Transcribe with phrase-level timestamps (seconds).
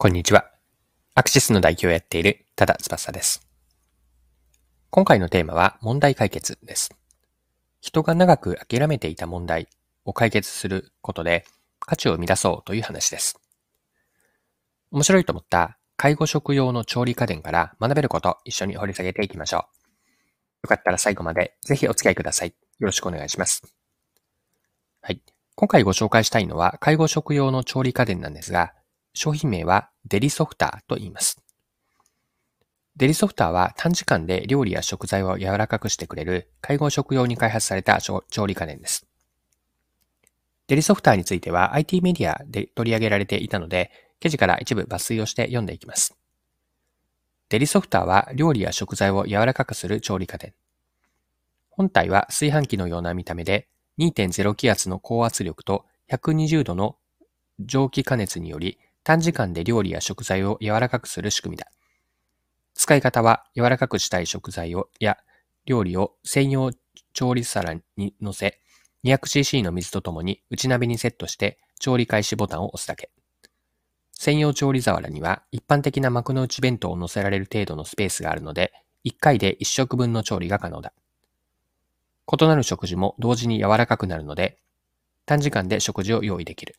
[0.00, 0.48] こんにちは。
[1.16, 3.44] アクシスの代表をやっている多田翼です。
[4.90, 6.94] 今回のテーマは問題解決です。
[7.80, 9.66] 人が長く諦めていた問題
[10.04, 11.44] を解決することで
[11.80, 13.40] 価値を生み出そうという話です。
[14.92, 19.60] 面白いと思った介護食用の調理家電から学べること一緒に掘り下げていきましょう。
[19.62, 19.66] よ
[20.68, 22.50] かったら最後までぜひお付き合いください。
[22.50, 22.54] よ
[22.86, 23.64] ろしくお願いします。
[25.00, 25.20] はい。
[25.56, 28.74] 今回ご紹介したいのは介護食用の調理家電なんですが、
[29.18, 31.42] 商品名はデリソフターと言います。
[32.94, 39.08] デリソフターは短時間で料理や食材を柔らかくしてくれる介護食用に開発された調理家電です。
[40.68, 43.90] デリソフターについては IT メディアで取り上げられていたので、
[44.20, 46.16] 記事から一部抜粋をして読んでいきます。
[47.48, 50.54] デリソフターは料理や食材を柔らかくする調理家電。
[51.70, 53.66] 本体は炊飯器のような見た目で
[53.98, 56.94] 2.0気圧の高圧力と120度の
[57.58, 61.68] 蒸気加熱により短時間で料理や食材を柔らかくする仕組みだ。
[62.74, 65.16] 使い方は柔らかくしたい食材をや
[65.64, 66.72] 料理を専用
[67.14, 68.60] 調理皿に乗せ、
[69.04, 73.10] 200cc の水とともに内鍋にセットして調理開始ボタンを押すだけ。
[74.12, 78.74] 専用調理皿には一般的な幕の内弁当を乗せられる程度のスペースがあるので、
[79.06, 80.92] 1回で1食分の調理が可能だ。
[82.30, 84.58] 異なる食事も同時に柔らかくなるので、
[85.24, 86.76] 短時間で食事を用意できる。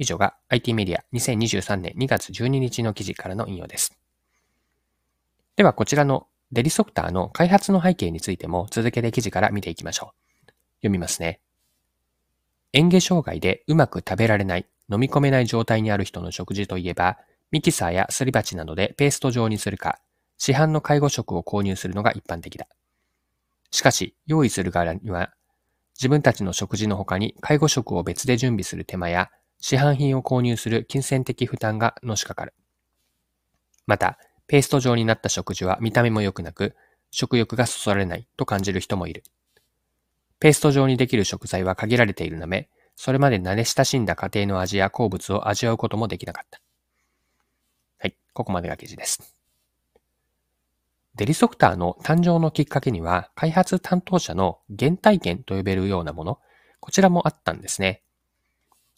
[0.00, 3.96] 以上が IT メディア2023年2月12日の記事からの引用です。
[5.56, 10.52] ではこちらのデリソフターの開発の背景についても続けて記事から見ていきましょう。
[10.80, 11.40] 読みますね。
[12.72, 17.18] 嚥下障害でうまく食べられない、飲み込めない状態にある人の食事といえば、
[17.50, 20.00] ミキサーやすり鉢などでペースト状にするか、
[20.38, 22.66] 市販の介護食を購入するのが一般的だ。
[23.70, 25.34] しかし、用意する側には、
[25.94, 32.54] 自分たちの食事の他に介護食を別で準備する手間や市販品を購入する金銭的負担がのしかかる。
[33.86, 36.74] また、ペースト状になった食事は見た目も良くなく、
[37.10, 39.22] 食欲がそそられないと感じる人もいる。
[40.38, 46.60] ペースト状にできる食材は限られているため、それまで慣れ親しんだ家庭の味や好物を味わうこともできなかった。
[47.98, 49.34] はい、ここまでが記事です。
[51.16, 56.38] デリソフターの誕生のきっかけには、開発担当者の原体験と呼べるようなもの、
[56.80, 58.02] こちらもあったんですね。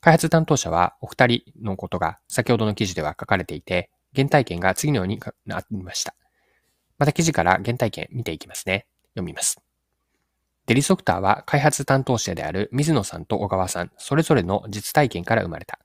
[0.00, 6.14] 開発担当者はお二人のことが先ほどの記事では書かれていて、原体験が次のようになりました。
[6.98, 8.86] また記事から原体験見ていきますね。
[9.14, 9.60] 読みます。
[10.66, 15.78] デリソフターは開発担当者である水野さんと小川さん、それぞれの実体験から生まれた。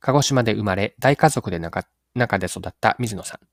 [0.00, 1.84] 鹿児島で生まれ、大家族で中
[2.14, 3.46] 中で育った水野さん。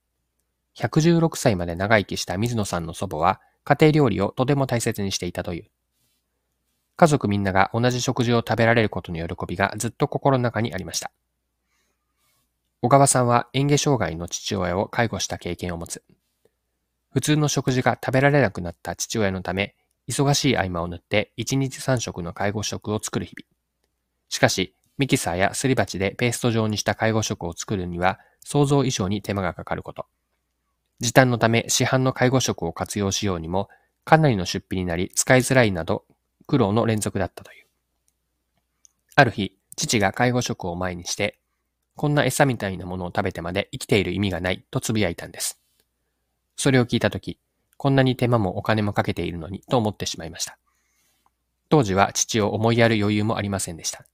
[0.81, 5.66] 116歳まで長生きした水野さんの祖母は、家庭料理をとても大切にしていたという。
[6.97, 11.12] 家族みんなが同じ食事を食べられることの喜びがずっと心の中にありました。
[12.81, 16.03] 小川さんは嚥下障害の父親を介護した経験を持つ。
[17.13, 19.75] 普通の食事が食べられなくなった父親のため、
[20.09, 23.47] 忙しい合間を縫って1日3食の介護食を作る日々。
[24.29, 30.08] しかし、ミキサーやすり鉢でペースト状にした介護食を作るには想像以上に手間がかかること。
[31.00, 33.69] 時短のため市販の介護食を活用しようにも
[34.03, 36.06] かなりの出費になり使いづらいなど
[36.47, 37.66] 苦労の連続だったという。
[39.16, 41.40] ある日、父が介護食を前にして、
[41.96, 45.59] こんな餌みたいなものを食べてまで生きている意味がないと呟いたんです。
[46.56, 47.40] それを聞いたとき、
[47.78, 50.58] こんなに手間もお金もかけているのにと思ってしまいました。
[51.69, 54.06] 当時は父を思いやる余裕もありませんでした。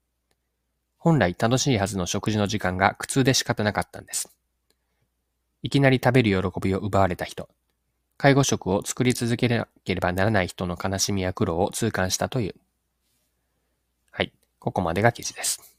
[0.97, 4.35] 本来楽しいはずの食事の時間が苦痛で仕方なかったんです。
[5.61, 7.49] いきなり食べる喜びを奪われた人、
[8.23, 12.55] 介護職を作り続けなければならない人の悲しみや苦労を痛感したという。
[14.11, 14.31] はい。
[14.59, 15.75] ここまでが記事です。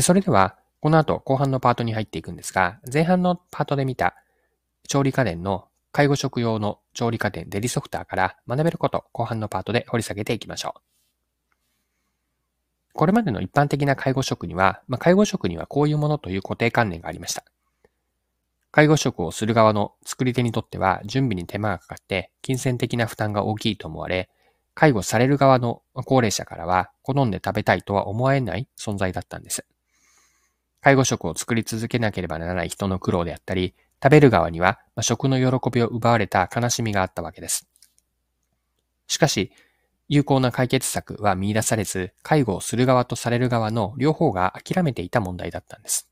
[0.00, 4.16] それでは、この後後半のパートに入っていくんですが、前半のパートで見た
[4.88, 10.80] 調理家電の介護食用の調理家電デリソフターから学べること後半のパートで掘り下げていきましょう。
[12.94, 17.44] これまでの一般的な介護職には、まあ、介護職にはこういうものという固定観念がありました。
[18.72, 24.30] 介護職をする側の作り手にとっては準備に手間がかかって金銭的な負担が大きいと思われ、
[24.74, 29.66] 介護される側の高齢者からは好んで食べたいとは思えない存在だったんです。
[30.80, 37.68] 介護職を作り続けなければならない人の苦労であったり、食べる側には食の喜びを奪われた悲しみがあったわけです。
[39.06, 39.52] しかし、
[40.08, 46.11] 有効な解決策は見出されず、介護をする側とされる側の両方が諦めていた問題だったんです。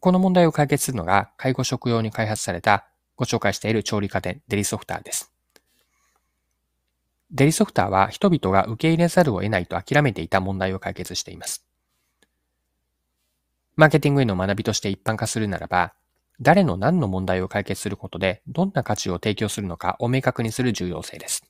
[0.00, 2.86] この問題を解決するのが介護食用に開発された
[3.16, 5.30] ご紹介している調理家電デリソフターです。
[7.30, 11.64] デリソフターは人々が受け入れざるを得ないと諦めていた問題を解決しています。
[13.76, 15.92] マーケティングへの学びとして一般化するならば、
[16.40, 21.44] 誰の何の問題を解決することでどんな価値を提供するのかを明確にする重要性です。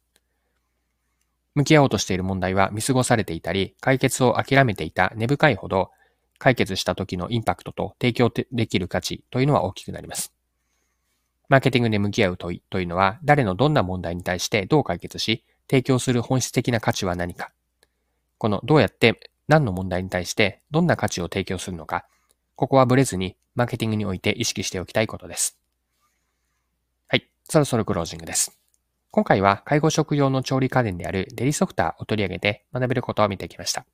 [1.55, 5.91] 向き合おうとしている問題は見過ごされていたり、解決を諦めていた根深いほど、
[6.41, 10.33] 解決した時のインパクトと提供できる価値というのは大きくなります。
[11.51, 17.53] マーケティングで向き合う問いというのは、誰のどんな問題に対してどう解決し、提供する本質的な価値は何か。
[18.39, 22.07] このどうやって何の問題に対してどんな価値を提供するのか。
[22.57, 25.59] ここはブレずにマーケティングにおいて意識しておきたいことです。
[27.07, 27.29] はい。
[27.45, 28.59] そろそろクロージングです。
[29.11, 33.85] 今回は介護食用の調理家電であるデリソフターを取り上げて学べることを見てきました。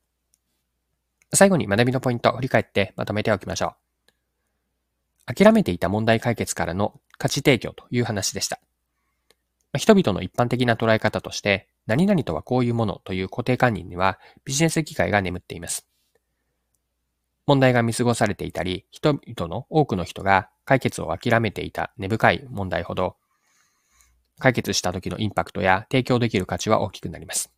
[1.32, 3.74] 最後に学びのポイントを振り返ってまとめておきましょ
[5.28, 5.34] う。
[5.34, 8.60] 諦めていた問題解決からの価値提供という話でした。
[9.76, 15.86] 人々の一般的な捉え方として、何々とはこういうものという固定観念にはビジネス機会が眠っています。
[17.46, 23.16] 問題が見過ごされていたり、人々の多くの人が解決を諦めていた根深い問題ほど、
[24.38, 27.55] 解決した時のインパクトや提供できる価値は大きくなります。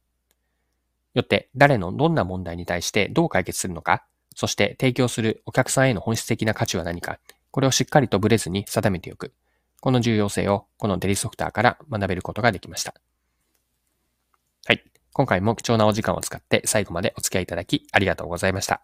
[1.19, 4.05] よって、誰のどんな問題に対してどう解決するのか、
[4.35, 7.19] そして提供するお客さんへの本質的な価値は何か、
[7.51, 9.33] これをしっかりとブレずに定めておく。
[9.81, 12.95] この重要性をこのデリソフターから学べることができました。
[14.67, 14.85] はい。
[15.13, 18.83] 今回も貴重なお時間を使って最後までお付き合いいただきありがとうございました。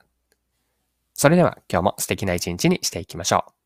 [1.15, 3.64] それでは今日も素敵な一日にしていきましょう。